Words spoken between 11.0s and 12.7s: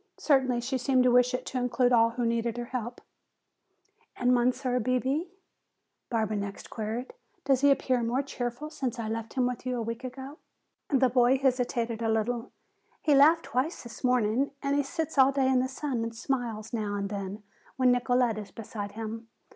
boy hesitated a little.